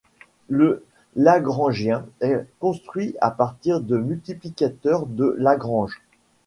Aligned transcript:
Le 0.49 0.83
Lagrangien 1.15 2.07
est 2.21 2.47
construit 2.57 3.15
à 3.21 3.29
partir 3.29 3.81
des 3.81 3.99
multiplicateurs 3.99 5.05
de 5.05 5.35
Lagrange. 5.37 6.01